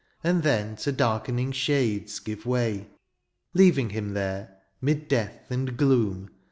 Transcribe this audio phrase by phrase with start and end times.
[0.23, 2.87] And then to darkening shades give way.
[3.53, 6.31] Leaving him there, 'mid death and gloom.